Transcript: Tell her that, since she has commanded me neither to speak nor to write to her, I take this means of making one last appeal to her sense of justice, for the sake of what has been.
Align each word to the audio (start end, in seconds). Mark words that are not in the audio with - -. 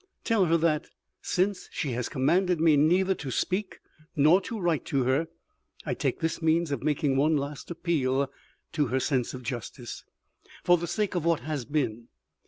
Tell 0.23 0.45
her 0.45 0.57
that, 0.57 0.87
since 1.21 1.69
she 1.71 1.91
has 1.91 2.09
commanded 2.09 2.59
me 2.59 2.75
neither 2.75 3.13
to 3.13 3.29
speak 3.29 3.81
nor 4.15 4.41
to 4.41 4.59
write 4.59 4.83
to 4.85 5.03
her, 5.03 5.27
I 5.85 5.93
take 5.93 6.21
this 6.21 6.41
means 6.41 6.71
of 6.71 6.81
making 6.81 7.17
one 7.17 7.37
last 7.37 7.69
appeal 7.69 8.31
to 8.71 8.87
her 8.87 8.99
sense 8.99 9.35
of 9.35 9.43
justice, 9.43 10.03
for 10.63 10.75
the 10.79 10.87
sake 10.87 11.13
of 11.13 11.23
what 11.23 11.41
has 11.41 11.65
been. 11.65 12.07